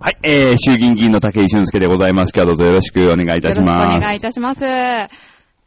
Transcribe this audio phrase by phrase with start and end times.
[0.00, 2.32] はい、えー、衆議院議員の竹井俊介でございます。
[2.34, 3.70] 今日はどうぞよろしくお願いいたします。
[3.70, 4.60] よろしくお願いいたします。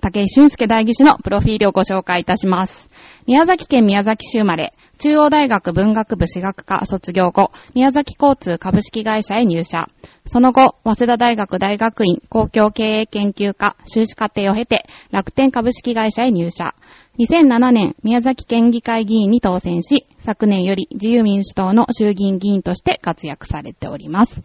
[0.02, 2.90] 竹井俊介代議士のプロフィールをご紹介いたします。
[3.26, 9.88] 宮崎県宮崎市生まれ、中央大学文学部私学科卒業後、宮崎交通株式会社へ入社。
[10.26, 16.76] その後、早稲田大学大学院公共経営研究科修士課程を経て、楽天株式会社へ入社。
[17.20, 24.42] 2007年、宮崎県議会議員に当選し、昨年より自由民主党の衆議院議員として活躍されております。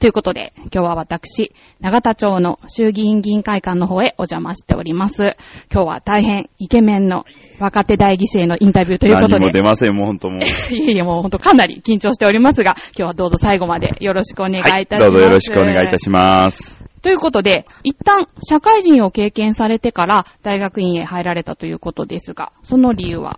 [0.00, 5.36] ということで、今日は私、長田町の衆議院議員会館の方へお邪魔しております。
[5.70, 7.26] 今日は大変イケメンの
[7.58, 10.40] 若手代議士へのインタビューということ何もで、出ません、もう本当もう。
[10.74, 15.12] いえいえ、もう本当かなり緊張しておりますが、今日はどうぞ最後までよろしくお願いいたします。
[15.12, 16.82] どうぞよろしくお願いいたします。
[17.02, 23.36] ということで、一旦社会人を経験されてから大学院へ入られたということですが、その理由は？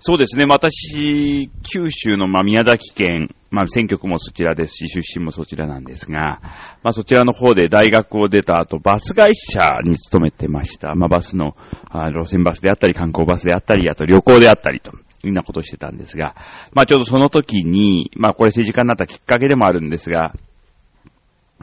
[0.00, 6.40] そうですね、私、九州のまあ宮崎県、まあ選挙区もそちらですし、出身もそちらなんですが、
[6.82, 10.94] まあそちらの方で大学を出た後、バス会社に勤めてました。
[10.94, 11.56] まあバスの、
[11.90, 14.92] あ路線バスであったり、観光バスであったり、あと旅行であったりと。
[15.24, 16.36] いんなことをしてたんですが、
[16.72, 20.32] まあちょうどその時に、まあこれ政治家になったきっかけでもあるんですが、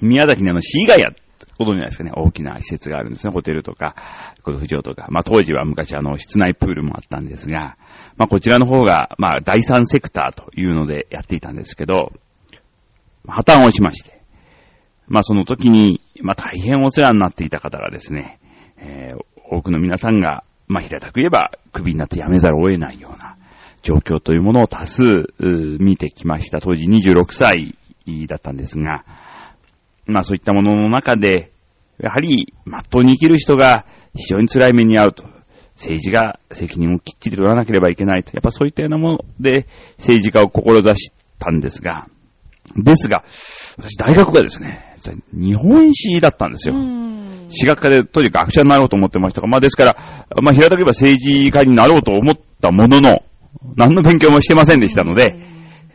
[0.02, 1.22] 宮崎にあの、シーガヤって
[1.58, 2.11] ことじゃないですかね。
[2.13, 3.31] 大きな施設があるんですね。
[3.31, 3.95] ホテルとか、
[4.44, 5.08] ゴルフ場とか。
[5.09, 7.78] まあ当時は昔あの、室内プールもあったんですが、
[8.17, 12.11] まあこちらの方が、まあ第三セクターというのでやっていたんですけど、
[13.27, 14.22] 破綻をしまして、
[15.07, 18.40] まあその時に、まあ大変お世話になっていた方がですね、
[18.78, 23.38] えー多くの皆さんが、まあ平たく言えば、クビになって辞めざるを得ないような
[23.81, 25.34] 状況というものを多数
[25.79, 26.59] 見てきました。
[26.59, 27.75] 当時26歳
[28.28, 29.06] だったんですが、
[30.07, 31.51] まあそういったものの中で、
[32.00, 33.85] やはり、まっとうに生きる人が
[34.16, 35.25] 非常に辛い目に遭うと。
[35.75, 38.31] 政治が責任をきっちり取らなければいけないと。
[38.34, 42.08] やっぱそういったようなもので政治家を志したんですが、
[42.75, 43.24] ですが、
[43.78, 44.96] 私大学がですね、
[45.31, 46.75] 日本史だったんですよ。
[47.50, 53.24] 私学科でとにかく学者になろうと思ってましたが、まあですから、まあ平たく言えば政治家になろうと思ったものの、
[53.75, 55.35] 何の勉強もしてませんでしたので、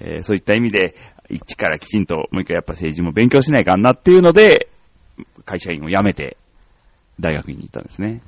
[0.01, 0.95] えーそういった意味で、
[1.29, 4.69] 一からきちんともう一回やっぱ政治も勉強しないかんなっていうので、
[5.45, 6.37] 会社員を辞めて、
[7.19, 8.23] 大学院に行ったんですね。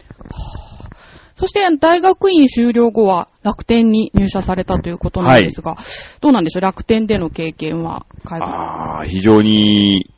[1.42, 5.76] そして大学院修了後は楽天に入社されたということなんですが、
[6.20, 6.60] どうなんでしょう？
[6.60, 10.08] 楽天での経験は、ああ、非常に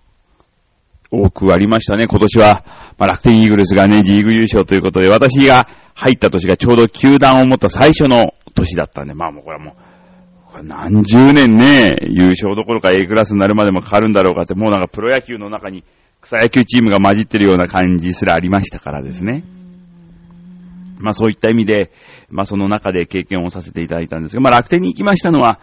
[1.11, 2.09] 多くありましたね。
[2.09, 2.67] 今年は、
[2.99, 9.77] まあ、楽天イーグルスがね、リーグ優勝ということで、私が入った年がちょうど球団を持った最初の年だったんで、まあもうこれはも
[10.61, 15.85] う、何十年ね、優勝どころか A クラスになるまでもかかるんだろうかって、もうなんかプロ野球の中に
[16.21, 19.43] 草野球チームが混じってるような感じすらありましたからですね。
[21.05, 21.93] まあそういった意味で、
[22.31, 25.61] まあその中で経験をさせていただいたんですが、まあ楽天に行きましたのは、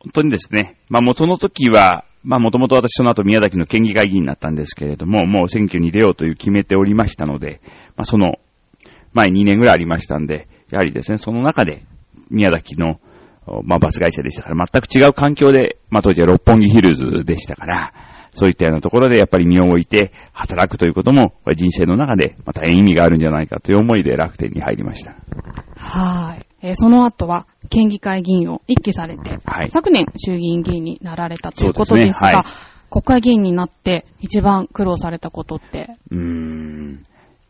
[0.00, 7.60] 本当にですね、まあもうその時は、まあもともと私その後宮崎の県議会議員になったんですけれども、もう選挙に出ようという決めておりましたので、
[7.96, 8.36] まあその
[9.12, 11.84] 前2年ぐらいありましたんで、やはりですね、その中で
[12.30, 13.00] 宮崎の、
[13.64, 17.92] まあバス会社でしたから全く違う環境で、まあ当時は六本木ヒルズでしたから、
[18.34, 25.14] そういったようなところでやっぱり身を置いて働くということも、これ人生の中で、まあ大変意味があるんじゃないかという思いで楽天に入りました。
[25.76, 26.46] はい。
[26.60, 32.44] えーその後は、県議会議員を一期されて、はい昨年衆議院議員になられたということですねですが、はい
[32.90, 37.04] 国会議員になって一番苦労されたことって、うーん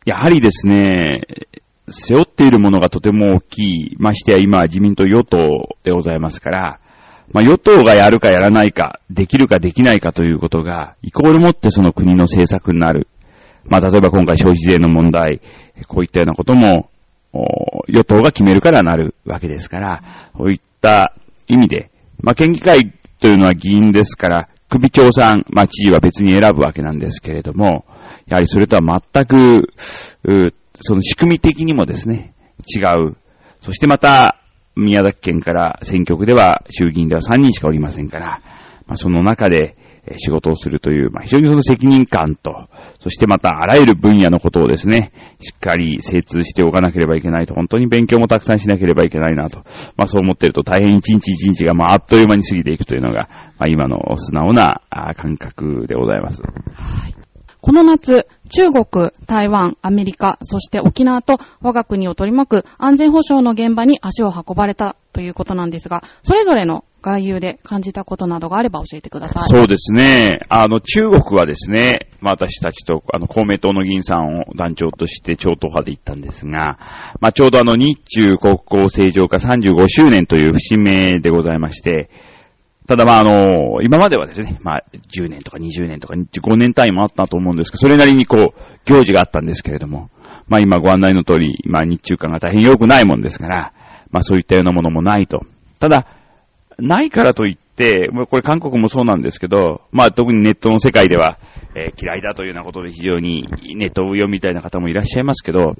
[0.05, 1.21] やはりですね、
[1.89, 3.95] 背負っているものがとても大きい。
[3.99, 6.79] ましてや今は自民党与党でございますから、
[7.31, 13.07] まあ与党がやるかやらないか、できるかできないかということが、イコールもってその国の政策になる。
[13.65, 15.41] まあ例えば今回消費税の問題、
[15.87, 16.89] こういったようなことも、
[17.87, 21.13] 与党が決めるからなるわけですから、こういった
[21.47, 21.91] 意味で、
[22.21, 27.85] まあ県議会というのは議員ですから、首長さん、まあ知事は別に選ぶわけなんですけれども、
[28.27, 29.73] やはりそれとは全く、
[30.81, 32.33] その仕組み的にもですね、
[32.75, 32.79] 違
[33.09, 33.17] う。
[33.59, 34.37] そしてまた、
[34.75, 38.41] 宮崎県から選挙区では衆議院では3人しかおりませんから、
[38.87, 39.77] まあ、その中で
[40.17, 42.67] 仕事をするという、まあ、非常にその責任感と、
[42.99, 49.63] そしてまたあらゆる分野のことをですね、しっかり精通しておかなければいけないと、本当に勉強もたくさんしなければいけないなと、
[49.97, 54.81] まあそう思っていると大変一日一日がまああっという間に過ぎていくというのが、まあ今の素直な
[55.15, 56.43] 感覚でございます。
[57.65, 69.43] この夏、中国、台湾、アメリカ、そして沖縄と我が国を取り巻く安全保障の現場に足を運ばれたということなんですが、それぞれの外遊で感じたことなどがあれば教えてください。
[69.47, 70.41] そうですね。
[70.47, 76.77] あの、中国はですね、まあ私たちと、あの、公明党の議員さんを団長として超党派で行ったんですが、
[77.19, 82.11] まあちょうどあの、日中国交正常化35周年という節目でございまして、
[82.87, 90.09] ただまああの、今まではですね、まあ10年とか20年とか5年単位もあったと思うんですけど、それなりにこう、行事があったんですけれども、
[90.47, 93.73] まあ今ご案内の通り、まあ日中間が大変良くないもんですから、
[94.11, 95.41] まあそういったようなものもないと。
[95.79, 96.05] ただ、
[96.77, 101.39] ないからといって、これ韓国もそうなんですけど、まあ特にネットの世界では、
[101.75, 105.75] えー、嫌いだというようなことで非常にネットを読みたいな方もいらっしゃいますけど、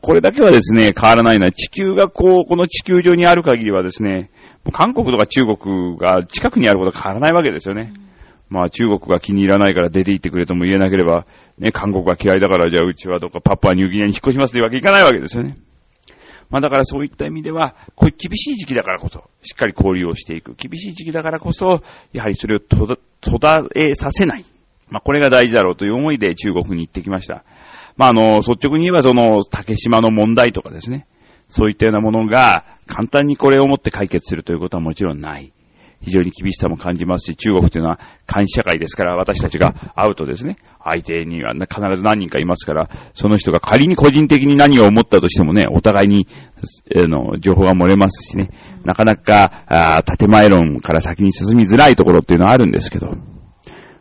[0.00, 4.30] これだけはですね、変わらないのは地球がこう、この地球上にある限りはですね、
[4.72, 7.92] 韓国とか中国が近くにあることは変わらないわけですよね。
[8.48, 11.26] まあ中国が気に入らないから出て行ってくれとも言えなければ、
[11.58, 15.56] ね、韓国が嫌いだからじゃあうちはどっかパプアニューギニアに引っ越しますというわけいかないわけですよね。
[16.48, 20.54] まあだからそういった意味では、こういう厳しい時期だからこそ、しっかり交流をしていく。
[20.54, 23.00] 厳しい時期だからこそ、やはりそれを途絶
[23.74, 24.44] えさせない。
[24.88, 27.44] まあこれが大事だろうという思いで中国に行ってきました。
[27.96, 31.06] まああの、率直に言えばその、竹島の問題とかですね。
[31.48, 35.52] そういったようなものが、簡単にこれをもって解決するということはもちろんない。
[36.02, 37.98] 非常に厳しさも感じますし、中国というのは
[38.32, 46.28] 監視社会ですから、私たちが会うとですね、相手には必ず何人かいますから、その人が仮に個人的に何を思ったとしてもね、お互いに、
[46.94, 48.50] えの、情報が漏れますしね、
[48.84, 53.08] なかなか、あ建前論から先に進みづらいところっていうのはあるんですけど、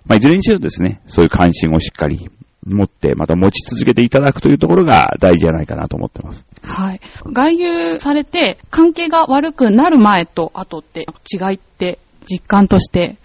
[0.06, 2.30] まあ、いずれにせよですね、そういう関心をしっかり
[2.66, 6.46] 持って、また持ち続けていただくというところが大事じゃないかなと思ってます。
[6.64, 7.02] はい。
[7.32, 13.18] 外遊されて、関係が悪くなる前と後って違いって実感として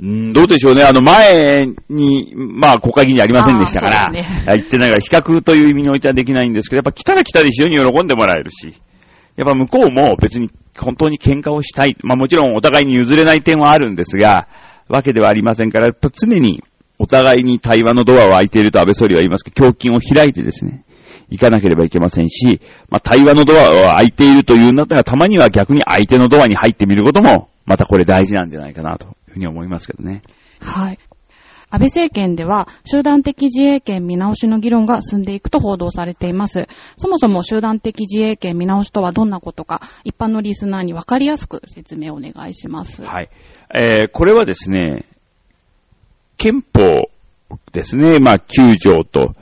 [0.00, 0.82] うん、どうでしょうね。
[0.82, 8.74] あの、前に、まあ、国会議員にありませんでしたから、ね、言ってないから、比較という意味においてはできないんですけど、やっぱ来たら来たで非常に喜んでもらえるし、
[9.36, 11.96] やっぱ向こうも別に本当に喧嘩をしたい。
[12.02, 14.48] まあもちろんお互いに譲れない点はあるんですが、
[14.88, 16.62] わけではありませんから、常に
[17.02, 20.84] お互いに対話のドアを開いていると安倍総理は言いますけど、胸筋を開いてですね、
[21.30, 22.60] 行かなければいけませんし、
[22.90, 30.22] まあ、対話のドアを開いているというんだったら、たまには逆に相手のドアに入ってみることも、またこれ大事なんじゃないかなというふうに思いますけどね。
[30.60, 30.98] はい。
[31.70, 36.68] 安倍政権では集団的自衛権見直しの議論が進んでいくと報道されています。
[36.98, 43.02] そもそも集団的自衛権見直しとはどんなことか、一般のリスナーにわかりやすく説明をお願いします。
[43.02, 43.30] はい。
[43.74, 45.06] えー、これはですね、
[46.42, 47.08] 憲法
[47.72, 49.36] ですね、まあ、9条と、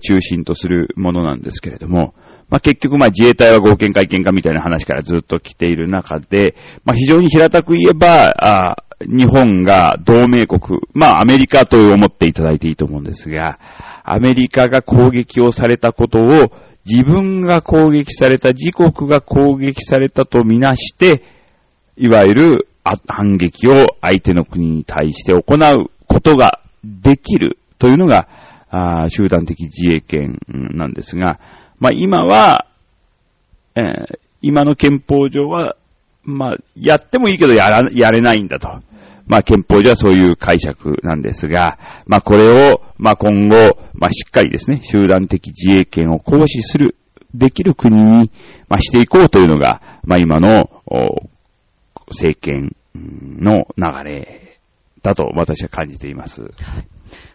[0.00, 2.14] 中心とするものなんですけれども、
[2.48, 6.54] まあ、結局、まあ、自衛隊は合憲会見かみたいな話からずっと来ている中で、
[6.84, 13.58] まあ、非常に平たく言えば、日本が同盟国、まあ、アメリカと思っていただいていいと思うんですが、
[14.04, 16.52] アメリカが攻撃をされたことを、
[16.86, 21.24] 自分が攻撃された、自国が攻撃されたとみなして、
[21.96, 22.68] いわゆる
[23.08, 25.90] 反撃を相手の国に対して行う。
[26.10, 28.28] ことができるというのが、
[28.68, 31.38] あ集団的自衛権なんですが、
[31.78, 32.66] まあ今は、
[33.76, 35.76] えー、今の憲法上は、
[36.24, 38.82] まあ、やってもいいけどやら、やれないんだと。
[39.26, 46.96] まあ憲法上はそういう解釈なんですが、まあこれを、まあ今後、まあしっかりですね、集団的自衛権を行使する、
[47.32, 48.30] できる国に、
[48.68, 50.68] まあしていこうというのが、まあ今の、
[52.08, 54.49] 政権の流れ
[55.02, 56.50] だと私は感じています。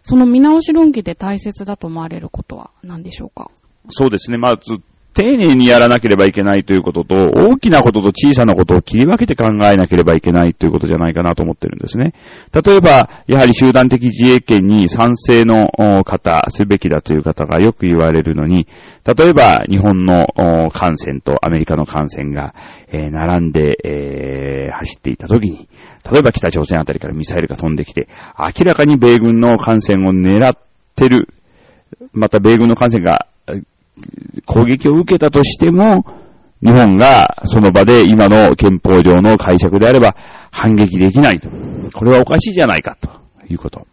[0.03, 3.51] その見直し論議で大切だと思われることは何でしょうか？
[3.89, 4.37] そうですね。
[4.37, 4.81] まず、
[5.15, 12.13] 丁寧にやらなければいけないということと、大きなことと小さなことを切り分けて考えなければいけないということじゃないかなと思ってるんですね。
[12.51, 15.69] 例えば、やはり集団的自衛権に賛成の
[16.03, 18.67] 方、すべきだという方がよく言われるのに、
[19.05, 20.27] 例えば日本の
[20.73, 22.53] 艦船とアメリカの艦船が、
[22.91, 25.69] えー、並んで、えー、走っていたときに、
[26.11, 30.57] 例えば北朝鮮あたりからミサイルが飛んできて、明らかに米軍の艦船を狙っ
[30.97, 31.29] てる、
[32.11, 33.27] また米軍の艦船が
[34.45, 36.05] 攻撃を受けたとしても、
[36.63, 40.15] 日本がその場で今の憲法上の解釈であれば
[40.51, 41.49] 反撃できないと。
[41.93, 43.09] これはおかしいじゃないかと
[43.49, 43.85] いうこと。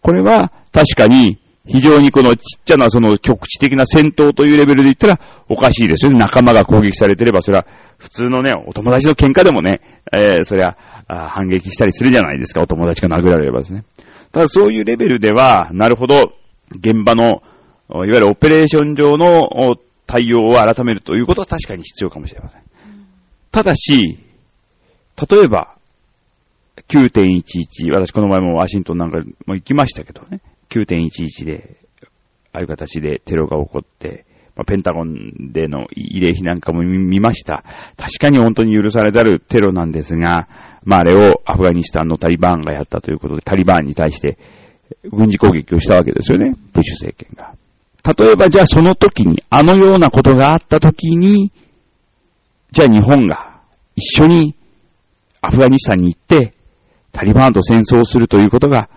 [0.00, 6.18] これは確かに非常にこのちっちゃなその局地的な戦闘というレベルで言ったらおかしいですよね。
[6.18, 7.66] 仲間が攻撃されてればそれは
[7.98, 9.80] 普通のね、お友達の喧嘩でもね、
[10.12, 10.76] えー、そりゃ
[11.06, 12.62] 反撃したりするじゃないですか。
[12.62, 13.84] お友達が殴られればですね。
[14.32, 16.32] ただそういうレベルでは、なるほど、
[16.70, 17.42] 現場の、
[17.90, 22.62] いわゆるオペレーション上の対応を改めるということは確かに必要かもしれません。
[23.50, 24.18] ただし、
[25.30, 25.76] 例えば、
[26.88, 31.76] 9.11、私この前もワシントンなんかも行きましたけどね、9.11で、
[32.52, 34.24] ああいう形でテロが起こって、
[34.54, 37.64] まあ、ペンタゴンでの慰霊碑なんかも見ました。
[37.96, 40.48] 確かに本当に許されざるテロなんですが、
[40.84, 44.38] まあ、あれをアフガニスタンのタリバーンがやったということで、タリバーンに対して
[45.10, 46.54] 軍事攻撃をしたわけですよね。
[46.72, 47.54] ブッシュ政権が。
[48.04, 51.52] 例えばじゃあその時に、あのようなことがあった時に、
[52.72, 53.60] じゃあ日本が
[53.94, 54.56] 一緒に
[55.40, 56.54] アフガニスタンに行って、
[57.12, 58.88] タリバンと戦争をするということが、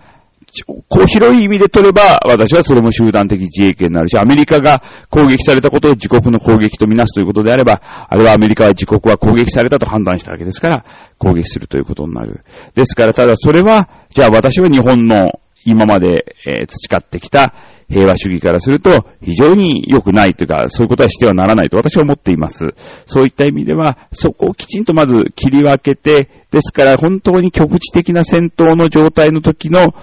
[0.64, 10.84] こう広い意味で取れば、私はそれも集団的自衛権になるし、アメリカが攻撃されたことを自国の攻撃とみなすということであれば、あれはアメリカは自国は攻撃されたと判断したわけですから、
[11.18, 12.44] 攻撃するということになる。
[12.74, 17.52] ですから、ただそれは、じゃあ私は日本の今まで、え培ってきた
[17.88, 22.74] 平和主義からすると非常に良くないというか、そういうことはしてはならないと私は思っています。
[23.06, 29.94] そういった意味では、そこをきちんとまず切り分けて、ですから本当に局地的な戦闘の状態の時の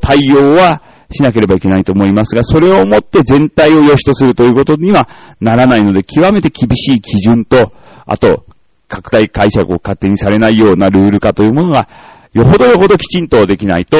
[0.00, 5.08] 対応はしなければいけないと思いますが、それをもって全体を良しとするということには
[5.40, 7.72] ならないので、極めて厳しい基準と、
[8.06, 8.46] あと、
[8.88, 11.88] 拡大解釈を勝手にされないようなルール化というものが、
[12.32, 13.98] よほどよほどきちんとできないと、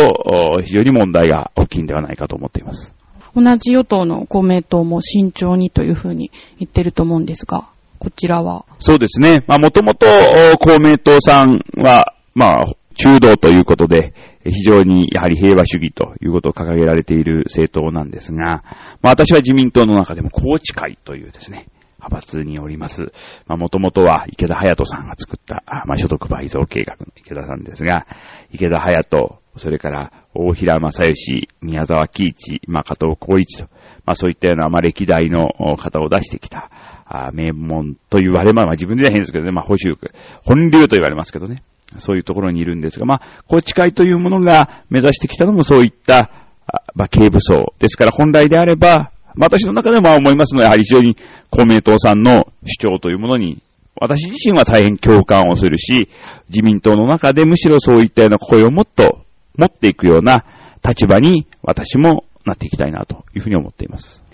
[0.57, 2.95] お非常に問題が大きいんではないかと思っています。
[3.35, 8.65] 同じ与党の公明党も慎重にというふうに言ってると思うんですが、こちらは？
[8.79, 9.45] そうですね。
[9.47, 10.07] まあ、もともと、
[10.55, 14.13] お公明党さんは、まあ、中道ということで、
[14.45, 18.65] 非常にやはり平和主義ということを掲げられている政党なんですが、
[19.03, 21.67] まあ、私は自民党の中でも高知会というですね、
[22.03, 23.13] 派閥におります。
[23.47, 28.07] まあ、もともとは池田隼人さんが作った、まあ、所得倍増計画の池田さんですが、
[28.51, 33.69] 池田隼人、それから大平正義、宮沢喜一、まあ、加藤光一と、
[34.05, 36.71] まあ、そういったような、まあ、歴代の方を出してきた、
[37.07, 41.63] あ名門と言われ、まあ、まあ自分では変ですけどね、まあ、保守区、本流と言われますけどね、
[41.99, 46.31] そういうところにいるんですが、まあ、高知会というものが目指してきたのもそういった、
[46.67, 47.75] あまあ、警部層。
[47.79, 51.17] ですから本来であれば、私の中でもまあ思いますのは、やはり非常に
[51.51, 53.63] 公明党さんの主張というものに、
[54.01, 56.09] 私自身は大変共感をするし、
[56.49, 59.21] 自民党の中でむしろそういったような声をもっと
[59.57, 60.45] 持っていくような
[60.85, 64.25] 立場に私もなっていきたいなというふうに思っています。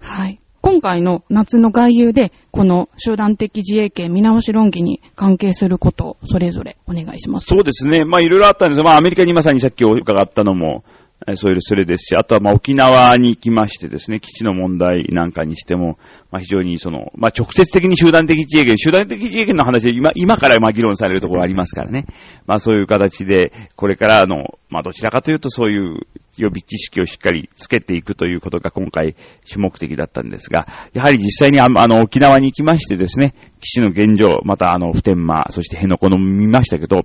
[0.00, 0.40] はい。
[0.60, 7.46] 今回の夏の外遊で、この集団的自衛権見直し論議に関係することをそれぞれお願いします。
[7.46, 8.04] そうですね。
[8.06, 11.03] まあいろいろあったんですが、まあアメリカにまさにさっき伺ったのも、えー
[11.36, 15.98] そういうそれですし、あとはまあ沖縄に行きましてですね、基地の問題なんかにしても、
[16.30, 22.04] まあ非常にその、まあ直接的に集団的自衛権、集団的自衛権の話で今、今からまあ議論されるところありますからね。
[22.46, 26.00] まあそういう形で、これからあの、まあどちらかというとそういう
[26.36, 29.14] 予備知識をしっかりつけていくということが今回
[29.44, 37.02] 主目的だったんですが、やはり実際にあの沖縄に行きましてですね、基地の現状、またあの普天間、そして辺野古の見ましたけど、や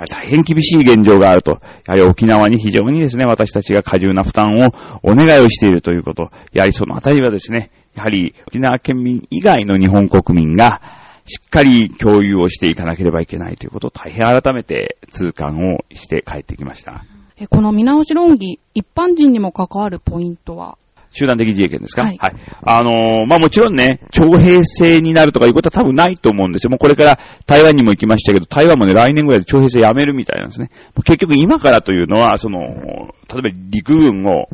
[0.00, 10.82] はり大変厳しい現状があると、やはり沖縄に非常にですね、私たちが過重な負担をお願いをしているということ、やはりそのあたりはですね、やはり沖縄県民以外の日本国民が、
[11.26, 17.04] しっかり共有をしていかなければいけないということを大変改めて痛感をして帰ってきました。
[17.38, 20.78] えこの見直し論議、一般人にも関わるポイントは？
[21.10, 22.02] 集団的自衛権ですか？
[22.02, 26.70] はいあのーまあ、もちろんね、徴兵制になるとかいうことは多分ないと思うんですよ。
[26.70, 30.70] もうこれから台湾にも行きましたけど、台湾もね、来年ぐらいで徴兵制やめるみたいなんですね。
[31.04, 33.08] 結局今からというのは、その、例え
[33.42, 34.48] ば陸軍を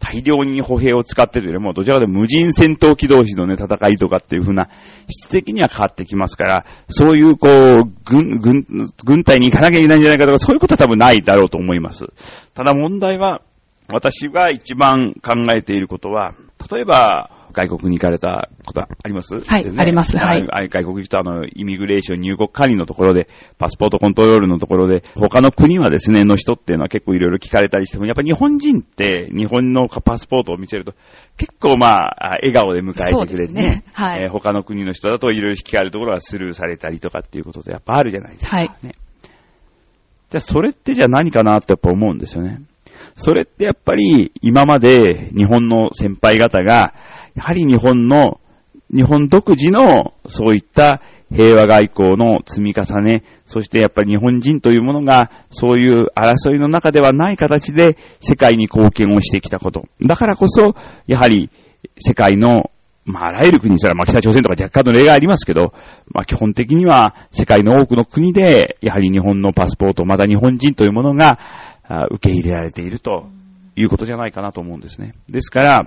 [0.00, 4.68] 大量に歩兵を使ってというよりも、どちらかというと無人戦闘機同士のね、戦いとかっていう風な、
[5.08, 8.66] 質的には変わってきますから、そういうこう、軍、軍、
[9.04, 12.06] 軍隊に行かなきゃいけないんじゃないかとか、そういうことは多分ないだろうと思います。
[12.54, 13.42] ただ問題は、
[13.88, 16.34] 私が一番考えていることは、
[16.74, 19.40] 例えば、外国に行かれたことあります？
[19.40, 30.92] はいでありますはいあ外国行くとあの、イミグレーション入国管理のところで、パスポートコントロールのところで、他の国はですね、の人っていうのは結構いろいろ聞かれたりしても、やっぱ日本人って日本のパスポートを見せると、
[31.38, 38.56] 結構まあ、あ笑顔で迎えてくれてそうですねはいえー他の国の人だといろいろ聞かれるところはスルーされたりとかっていうことでやっぱあるじゃないですか。
[38.58, 38.70] はい。
[40.28, 42.60] じゃあそれってじゃあ何かなってやっぱ思うんですよね。
[43.14, 46.94] それってやっぱり今まで日本の先輩方が、
[47.34, 48.40] やはり日本の、
[48.94, 51.02] 日本独自のそういった
[51.34, 59.86] 平和外交の積み重ね、そしてやっぱり日本人というものがそういう争いの中ではない形で世界に貢献をしてきたこと。
[60.00, 60.74] だからこそ、
[61.06, 61.50] やはり
[61.98, 62.70] 世界の
[63.06, 65.72] まあ、あらゆる国、それはま北朝鮮とか若干の例がありますけど、
[66.12, 71.38] まあ基本的には世界の多くの国で、やはり日本のパスポート、まだ日本人というものが
[72.10, 73.28] 受け入れられていると
[73.76, 75.14] いうことじゃないかなと思うんですね。
[75.28, 75.86] ですから、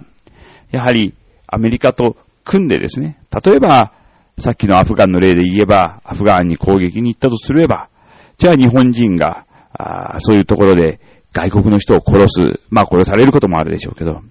[0.72, 1.14] やはり
[1.48, 3.94] アメリカと組んでですね、例えば、
[4.38, 7.90] さっきのアフガンの例で言えば、アフガンに攻撃に行ったとすれば、
[8.38, 11.00] じゃあ日本人が、あそういうところで
[11.32, 12.62] 外国の人を殺す。
[12.70, 14.22] まあ殺されることもあるでしょうけど、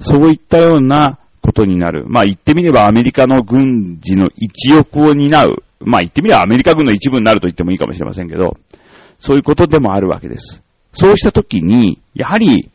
[0.00, 2.04] そういったようなことになる。
[2.06, 5.62] まあ言ってみればアメリカの軍事の一翼を担う。
[5.80, 8.56] まあ言ってみればアメリカ軍の一部になると言ってもいいかもしれませんけど、
[9.18, 10.62] そういうことでもあるわけです。
[10.98, 12.70] そうしたときに、やはり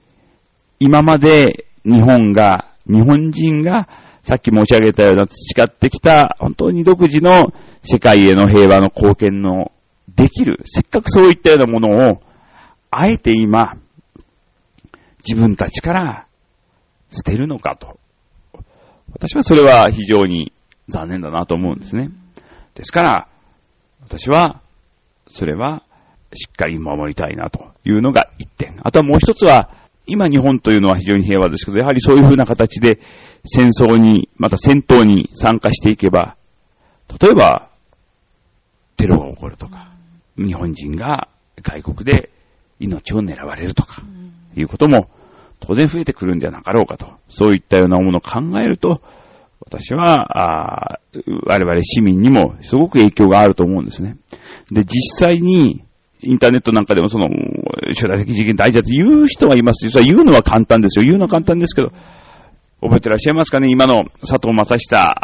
[0.80, 3.90] 今まで日本が、日本人が
[4.24, 7.51] さっき申し上げたような培ってきた本当に独自の
[7.84, 9.72] 世界への平和の貢献の
[10.16, 12.22] できる、せっかくそういったようなものを、
[12.92, 13.78] あえて今、
[15.28, 16.28] 自分たちから
[17.10, 17.98] 捨てるのかと。
[19.13, 20.54] 私はそれは非常に
[20.90, 22.10] 残念だなと思うんですね。
[22.75, 23.28] ですから、
[24.04, 24.62] 私は、
[25.28, 25.84] それは、
[26.33, 28.75] しっかり守りたいなというのが一点。
[28.83, 29.69] あとはもう一つは、
[30.07, 33.00] 今日本というのは非常に平和ですけど、やはりそういうふうな形で
[33.45, 36.35] 戦争に、また戦闘に参加していけば、
[37.21, 37.69] 例えば、
[38.97, 39.91] テロが起こるとか、
[40.38, 41.27] 日本人が
[41.61, 42.29] 外国で
[42.79, 44.01] 命を狙われるとか、
[44.55, 45.09] いうことも
[45.59, 49.01] 当然増えてくるんじゃなかろうかと、そういったようなものを考えると、
[49.59, 51.00] 私は、あ
[51.45, 54.17] 我々市民にもすごく影響があると思うんですね。
[54.71, 55.83] で、実際に、
[56.24, 57.30] インターネットなんかでもその、
[57.94, 59.88] 初代的事件大事だって言う人がいます。
[59.88, 61.06] 実は言うのは簡単ですよ。
[61.06, 61.92] 言うのは簡単ですけど、
[62.82, 63.70] 覚えてらっしゃいますかね？
[63.70, 65.16] 今の佐藤正久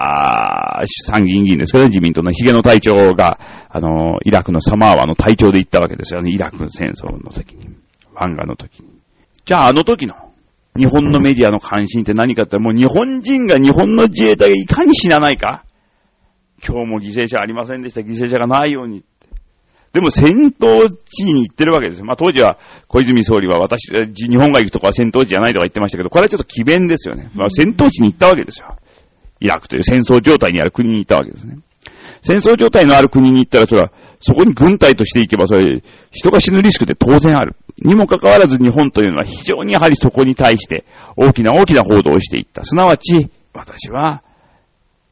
[1.12, 3.40] 参議院議員ですかね自民党のヒゲの隊長が、
[3.70, 6.32] あの、イラクのサマーワの隊長で行ったわけですよね。
[6.32, 7.76] イラク戦争の時に。
[8.14, 8.90] 湾岸の時に。
[9.46, 10.16] じゃああの時の
[10.76, 15.64] 日本のメディアの関心って何かってもう日本人が日本の自衛隊がいかに死なないか
[16.66, 18.02] 今日も犠牲者ありませんでした。
[18.02, 19.04] 犠牲者がないように。
[19.94, 22.06] でも戦闘地に行ってるわけですよ。
[22.06, 27.30] まあ当時は小泉総理は私、日本が行くとこは戦闘地じゃないとか言ってましたけど、これはちょっと奇弁ですよね。
[27.36, 28.76] まあ戦闘地に行ったわけですよ。
[29.40, 31.58] イラクという戦争状態にある国に行ったわけですね。
[32.22, 37.56] 戦争状態のある国に行ったら、それは、そこに軍隊として行けば、それ、人が死ぬリスクって当然ある。
[37.82, 40.84] にもかかわらず日本というのは非常にやはりそこに対して
[41.16, 42.64] 大きな大きな報道をしていった。
[42.64, 44.24] すなわち、私は、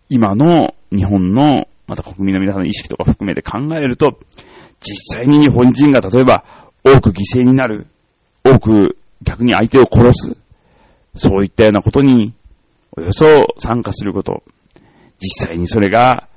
[0.10, 4.20] 今の日本の、また国民の皆さんの意識とか含めて考えると、
[4.86, 6.46] 実際に日本人が例えば
[6.84, 7.88] 多く犠牲になる、
[8.44, 10.38] 多く逆に相手を殺す、
[11.16, 12.34] そういったようなことに
[12.96, 14.44] およそ参加すること、
[15.20, 16.28] 実際にそれが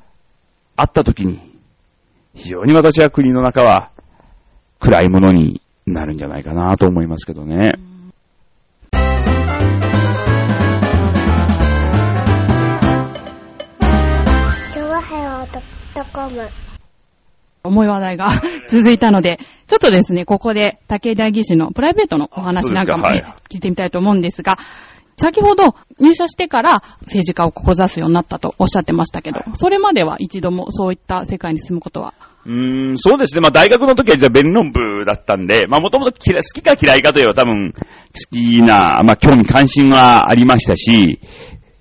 [0.77, 1.41] あった時に、
[2.35, 3.91] 非常に私は国の中は
[4.79, 7.73] 暗いものになるんじゃないかなと思いますけどね。
[17.65, 18.29] 重い話題が
[18.69, 24.59] 続いたので、ちょっとですね、ここで武井大義士のプライベートのお話なんかも、はい、聞いてみたいと思うんですが、
[25.21, 32.15] 先ほど入社してから政治家を志すようになったとおっしゃってましたけど、それまでは一度もそういった世界に進むことは？
[32.47, 33.41] うーん、そうですね。
[33.41, 37.81] まあ大学の時は実は弁論部だったんで、まあもともと好きか嫌いかといえば多分好
[38.31, 41.21] きな、まあ興味関心はありましたし、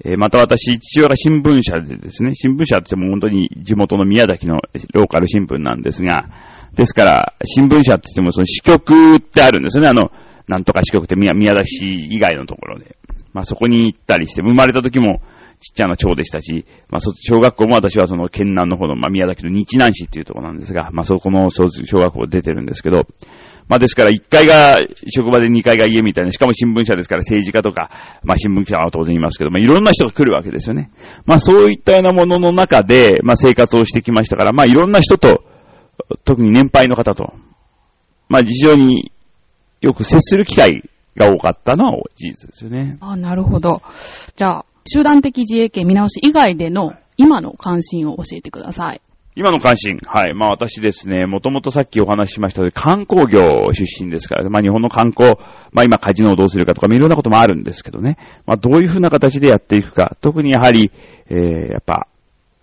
[0.07, 4.55] えー、また私、父親が新聞社でですね、新聞社っても本当に地元の宮崎の
[4.93, 6.29] ローカル新聞なんですが、
[6.73, 9.89] ですから、新聞社って言ってもその支局ってあるんですよね。
[9.89, 10.11] あの、
[10.47, 12.95] なんとか支局って宮宮崎市以外のところで。
[13.33, 15.21] まあそこに行ったりして、生まれた時も
[15.59, 23.05] ちっちゃな町でしたし、まあ小学校も私はその県南の方の、まあ宮崎の日南市っていうところなんですが、まあそこの小学校出てるんですけど、
[23.67, 24.79] まあですから1階が
[25.13, 27.91] 職場で2階が家みたいな、しかも新聞社ですから政治家とか、
[28.23, 30.91] まあ新聞記者は当然いますけど、まあいろんな人が来るわけですよね。
[31.25, 35.43] まあそういったようなものの中で、まあ生活をしてきましたから、まあいろんな人と、
[36.23, 37.33] 特に年配の方と、
[38.29, 39.11] まあ非常に
[39.81, 42.93] よく接する機会が多かったのは事実ですよね。
[43.01, 43.81] あ、なるほど。
[44.35, 49.01] じゃあ、集団的自衛権見直し以外での今の関心を教えてください。
[49.37, 49.99] 今の関心。
[50.03, 50.33] はい。
[50.33, 55.37] まあ私ですね、もともとさっきお話ししましたように観光業出身ですから、まあ日本の観光、
[55.71, 58.17] まあ今カジノをどうするかとか、いろんなこともあるんですけどね。
[58.47, 60.17] まあどういうふうな形でやっていくか。
[60.21, 60.91] 特にやはり、
[61.29, 62.07] えー、やっぱ、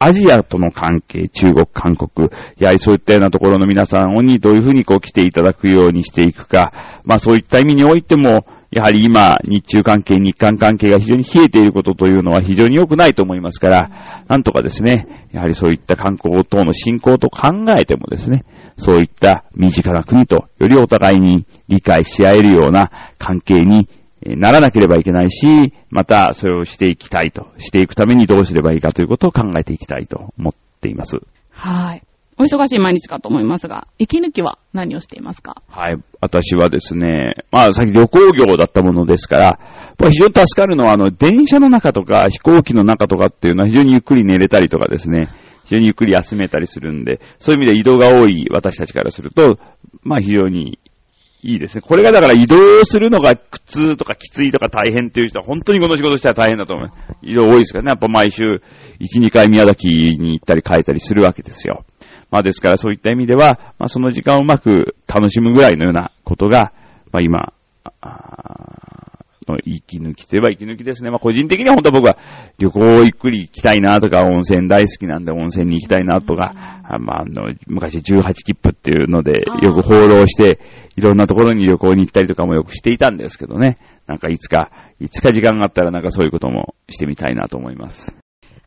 [0.01, 6.73] アジアとの関係、中国、韓国、やはりそういったようなところの皆さんにどういうふうにこう来ていただくようにしていくか。
[7.05, 13.91] まあそういった意味においても、やはり今、日中関係、日韓関係が非常に冷えていることというのは非常に良くないと思いますから、
[14.27, 18.45] なんとかですね、やはりそういった観光等の振興と考えてもですね、
[18.77, 23.89] そういった身近な国とよりお互いに理解し合えるような関係に
[24.25, 31.21] ならなければいけないし、またそれをしていきたいと、していくためにどうすればいいかということを考えていきたいと思っています。
[31.51, 32.04] はい。
[32.37, 35.63] お忙しい毎日かと思いますが、息抜きは何をしていますか？
[35.69, 35.99] はい。
[36.21, 39.59] 私はですね、まあ、さっき旅行業だったものですから、
[40.11, 45.29] 非常に助かるのは、あの、電車の中とか飛行機の中とかっていうのは非常にゆっくり寝れたりとかですね、
[45.65, 49.59] 非常にゆっくり休めたりするんで、そういう意味で移動が多い私たちからすると、
[50.03, 50.79] まあ非常に
[51.43, 51.83] いいですね。
[51.83, 56.91] これがだから移動するのが苦痛とかきついとか大変っていう人は本当にこの仕事したら大変だと思う。
[57.23, 57.89] 移動多いですからね。
[57.91, 58.63] やっぱ毎週
[58.99, 61.85] 1、2回宮崎に行ったり帰ったりするわけですよ。
[62.35, 66.73] まあですからそういった意味では、まあその時間をうまく楽しむぐらいのようなことが、
[67.13, 67.53] まあ今、
[69.47, 71.11] の息抜きといえば息抜きですね。
[71.11, 72.19] まあ個人的には本当は僕は
[72.59, 80.59] 旅行ゆっくり行きたいなとか、温泉大好きなんで温泉に行きたいなとか、あまああの、昔18切符っていうのでよく放浪して、
[80.97, 83.79] いろんなところに旅行に行ったりとかもよくしていたんですけどね。
[84.09, 88.19] なんかいつか、いつか時間があったらなんかそういうこともしてみたいなと思います。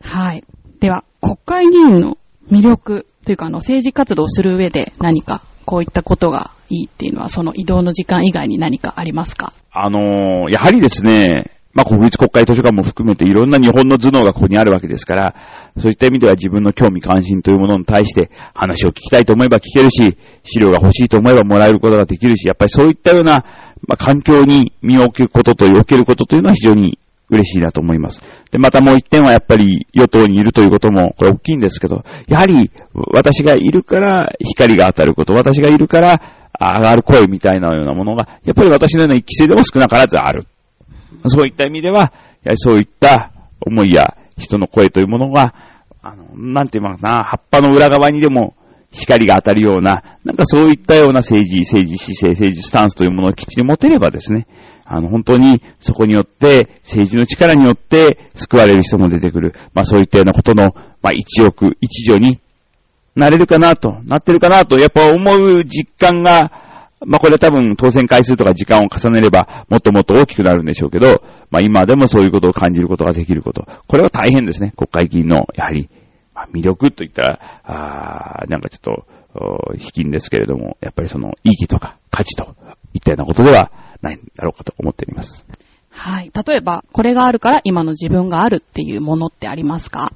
[0.02, 0.42] はい。
[0.80, 2.16] では、国会議員の
[2.50, 9.52] 魅力というか、あの、政治活動をする上で何かこういったことがいいっていうのは、その移動の時間以外に何かありますか？
[9.70, 15.34] あのー、やはりですね、まあ、国立国会図書館も含めていろんな日本の頭脳がここにあるわけですから、
[15.76, 23.44] そういった意味では自分の興味関心というものに対して話を聞きたいと思えば聞けるし、資料が欲しいと思えばもらえることができるし、やっぱりそういったような、
[23.86, 26.98] まあ、環境に身を置くことという、置けることというのは非常に
[27.30, 28.22] 嬉しいなと思います。
[28.50, 32.70] で、またもう一点はやっぱり与党にいるということも、これ大きいんですけど、やはり
[33.12, 36.22] 私がいるから光が当たること、私がいるから
[36.60, 40.46] 上がる声みたいなようなものが、やっぱり私のような一期生でも少なからずある。
[41.26, 45.54] そういった意味では、やはりそういった思いや人の声というものが、
[46.02, 48.54] あの、なんて言いますかな、葉っぱの裏側にでも
[48.90, 54.46] 光が当たるような、なんかそういったような政治、政治姿勢、政治スタンスというものをきっちり持てればですね、
[54.90, 59.54] あの、本当にそこによって、政治の力によって救われる人も出てくる。
[59.74, 62.40] まあそういったようなことの、まあ一億、一助に
[63.14, 66.50] なれるかなと、なってるかなと、やっぱ思う実感が、
[67.04, 73.66] まあこれは多分当選回数とか時間を重ねればもっともっと大きくなるんでしょうけど、まあ今でもそういうことを感じることができること。
[73.86, 74.72] これは大変ですね。
[74.74, 75.90] 国会議員の、やはり、
[76.34, 79.04] まあ、魅力といったら、あなんかちょっと、
[79.76, 82.56] 卑近ですけれども、やっぱりその意義とか価値と
[82.94, 83.70] いったようなことでは
[84.02, 85.46] ないんだろうかと思っております。
[85.90, 86.30] はい。
[86.46, 90.12] 例えば、これがあるから今の自分があるっていうものってありますか？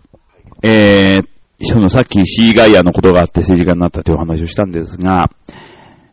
[0.62, 1.26] えー、
[1.64, 5.30] そのさっきシーガイアのことがあって政治家になったというお話をしたんですが、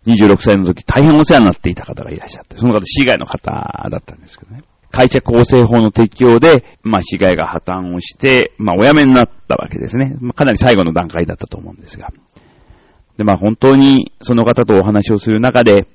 [0.08, 3.52] 26歳の時大変お世話になっていた方がいらっしゃって、その方シーガイの方
[3.90, 4.64] だったんですけどね。
[4.92, 10.18] 会社構成法の適用で、まあ、市街が破綻をして、まあ、お辞めになったわけですね。
[10.20, 12.12] まあ、かなり最後の段階だったと思うんですが。
[13.18, 15.88] で、まあ、本当にその方とお話をする中で、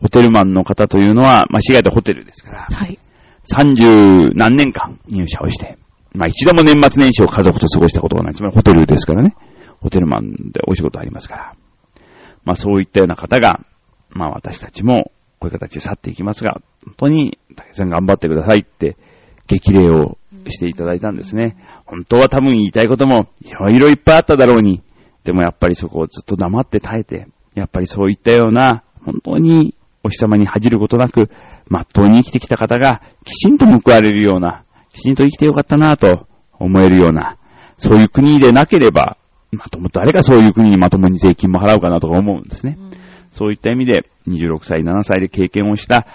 [0.00, 2.98] ホテルマンの方というのは、まあ、市街でホテルですから、はい。
[3.44, 5.78] 30何年間入社をして、
[6.12, 8.34] まあ一度も年末年始を家族と過ごしたことがない。
[8.34, 9.36] つまりホテルですからね。
[9.80, 11.54] ホテルマンでお仕事ありますから。
[12.44, 13.60] まあそういったような方が、
[14.10, 18.96] まあ私たちもこういう形で去っていきますが、本当に竹さん頑張ってくださいって
[19.46, 21.56] 激励をしていただいたんですね。
[21.86, 24.82] 本当は多分言いたいこともいろいろいっぱいあっただろうに、
[25.24, 31.30] でもやっぱりそこをずっと黙って耐えて、やっぱりそういったような、本当にお日様に恥じることなく、
[31.68, 36.26] まっとうに生きてきた方が、きちんと報われるような、きちんと生きてよかったなと
[36.58, 37.36] 思えるような、
[37.76, 39.16] そういう国でなければ、
[39.52, 42.76] まとも、誰がそういう国にまともに税金も払うかなとか思うんですね。
[42.78, 42.90] うん、
[43.32, 46.06] そういった意味で、26歳、7歳で経験をした、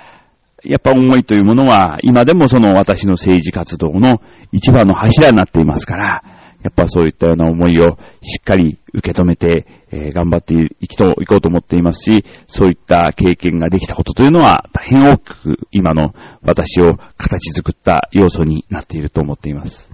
[0.63, 4.21] やっぱ思いというものは、今でもその私の政治活動の
[4.51, 6.23] 一番の柱になっていますから、
[6.65, 19.91] やっぱそういったような思いをしっかり受け止めて、えー、頑張っていきと、いこうと思っていますし、そういった経験ができたことというのは大変大きく今の私を形作った要素になっていると思っています。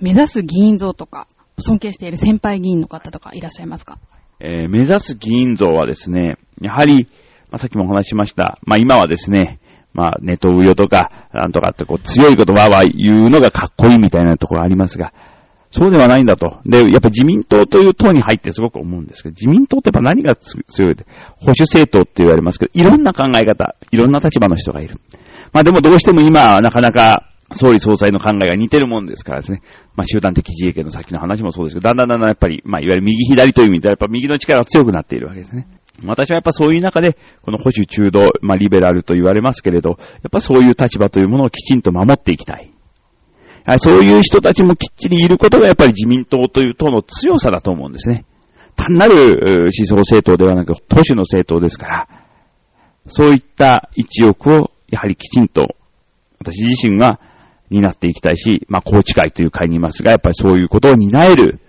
[0.00, 1.26] 目指す議員像とか、
[1.58, 3.98] 尊敬している先輩議員の方とかいらっしゃいますか？
[4.38, 7.08] えー、目指す議員像はですね、やはり、
[7.50, 8.60] まあ、さっきもお話ししました。
[8.62, 9.58] まあ、今はですね、
[9.92, 15.12] まあ、ネトウヨとか、なんとかってこう、強い言葉は言うのがかっこいいみたいなところありますが、
[15.70, 16.58] そうではないんだと。
[16.64, 20.94] で、やっぱ自民党という党に入ってすごく思うんですけど、自民党ってやっぱ何が強い？
[20.94, 21.06] で、
[21.36, 25.00] 保守政党って言われますけど、いろんな考え方、いろんな立場の人がいる。
[25.52, 29.62] まあでもどうしても今はなかなか総理総裁の考えが似てるもんですからですね。
[29.94, 35.68] まあ集団的自衛権の先の話もそうですけど、だんだんだんだんやっぱり、まあいわゆる右左という意味ではやっぱ右の力が強くなっているわけですね。
[36.04, 39.98] 私はやっぱそういう中で、この保守中道、まあリベラルと言われますけれど、やっ
[40.32, 42.72] ぱそういう立場というものをきちんと守っていきたい。
[43.78, 48.24] そういう人たちもきっちりいることがやっぱり自民党という党の強さだと思うんですね。
[48.76, 49.14] 単なる
[49.64, 52.08] 思想政党ではなく、都市の政党ですから、
[53.06, 55.74] そういった一翼をやはりきちんと
[56.38, 57.20] 私自身が
[57.70, 61.60] 担っていきたいし、まあ、高知会という会にいますが、やっぱりそういうことを担える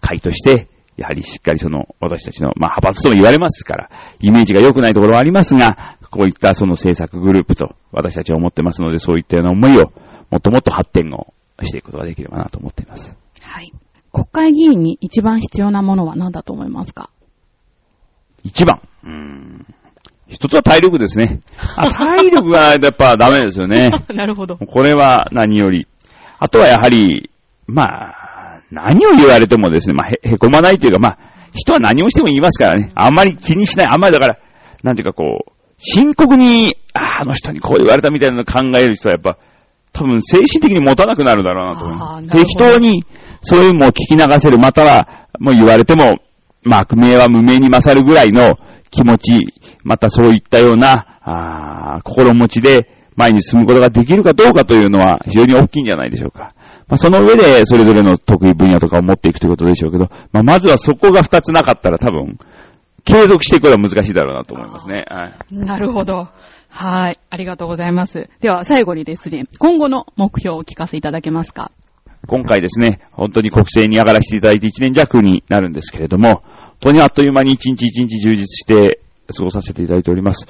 [0.00, 9.92] 会として、やはりしっかりその私たちの、まあ、派閥とも言われますから、イメージが良くないところはありますが、こういったその政策グループと私たちは思ってますので、そういったような思いを
[10.30, 11.32] もっともっと発展を
[11.64, 13.16] していくことができればなと思っています。
[13.40, 13.72] はい。
[14.12, 17.10] 国会議員に一番必要なものは何だと思いますか？
[18.42, 18.80] 一番。
[19.04, 19.66] うん。
[20.28, 21.40] 一つは体力ですね。
[21.76, 23.90] あ体力がやっぱダメですよね。
[24.14, 24.56] なるほど。
[24.56, 25.86] これは何より。
[26.38, 27.30] あとはやはり、
[27.66, 31.18] まあ、何を言われてもですね、まあ、へ、へこまないというか、まあ、
[31.52, 32.90] 人は何をしても言いますからね。
[32.94, 33.86] あんまり気にしない。
[33.88, 34.38] あんまりだから、
[34.82, 39.38] なんていうかこう、深刻に、ああの人にこう言われたみたいなのを考える人はやっぱ、
[39.96, 42.02] 多分精神的に持たなくなるだろうなと思います。
[42.02, 43.04] あーなるほど適当に、
[43.40, 45.08] そういうのを聞き流せる、または、
[45.40, 46.18] もう言われても、
[46.62, 48.56] まあ、悪名は無名に勝るぐらいの
[48.90, 49.54] 気持ち、
[49.84, 56.52] またそういったような、あー心持ちで前に進むことができるかどうかというのは非常に大きいんじゃないでしょうか。
[56.88, 62.38] まあ、その上で、それぞれの得意分野とかを持っていくということでしょうけど、まあ、まずはそこが二つなかったら多分、
[63.06, 65.04] 継続していくことは難しいだろうなと思いますね。
[65.08, 65.54] はい。
[65.54, 66.28] なるほど。
[66.68, 67.18] はい。
[67.30, 68.28] ありがとうございます。
[68.40, 71.70] では、最後にですね、今後の目標をお聞かせいただけますか？
[72.26, 79.00] 今回ですね、本当に国政に上がらせていただいて1年弱になるんですけれども、本当にあっという間に一日一日充実して
[79.34, 80.46] 過ごさせていただいております。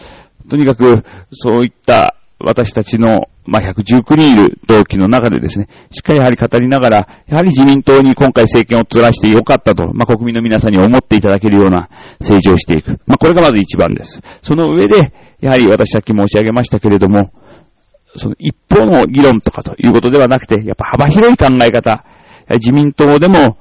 [0.48, 11.88] とにかく、そういった私たちの、まあ、119人いる同期の中でですね、しっかりやはり語りながら、やはり自民党に今回政権を取らせてよかったと、まあ、国民の皆さんに思っていただけるような
[12.20, 13.00] 政治をしていく。
[13.06, 14.22] まあ、これがまず一番です。
[14.42, 17.30] その上で、やはり私さっき申し上げましたけれども、
[18.16, 22.04] その一方の議論とかということではなくて、やっぱ幅広い考え方、
[22.50, 23.58] 自民党でも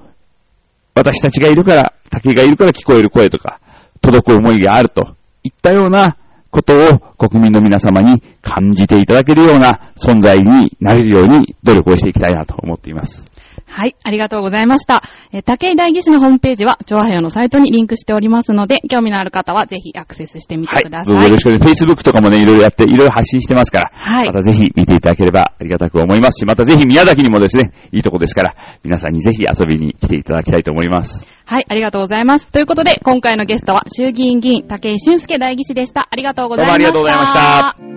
[0.94, 3.60] 私たちがいるから、竹がいるから聞こえる声とか、
[4.02, 6.18] 届く思いがあるといったような
[6.56, 13.30] ことを国民の皆様に感じていただけるような存在になれるように努力をしていきたいなと思っています。
[13.68, 15.02] はい、ありがとうございました。
[15.36, 21.14] えー、竹井大義士のホームページは、超和よのサイトにリンクしておりますので、興味のある方はぜひアクセスしてみてください。
[21.14, 21.58] はい、よろしくね。
[21.58, 24.28] Facebook とかもね、いろいろやって、いろいろ発信してますから、はい。
[24.28, 31.28] またぜひ見ていただければありがたく思いますし、またぜひ宮崎にもですね、いいとこですから、皆さんにぜひ遊びに来ていただきたいと思います。
[31.46, 32.48] はい、ありがとうございます。
[32.50, 36.08] ということで、今回のゲストは、衆議院議員、竹井俊介大義士でした。
[36.10, 36.92] ありがとうございました。
[36.94, 37.96] どうもありがとうございました。